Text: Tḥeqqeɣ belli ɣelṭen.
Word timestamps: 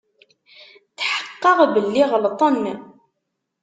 Tḥeqqeɣ 0.97 1.59
belli 1.73 2.03
ɣelṭen. 2.11 2.55